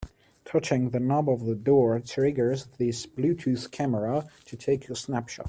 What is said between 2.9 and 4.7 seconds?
Bluetooth camera to